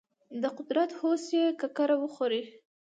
د 0.41 0.43
قدرت 0.57 0.89
هوس 0.99 1.23
یې 1.37 1.45
ککره 1.61 1.95
وخوري. 2.03 2.41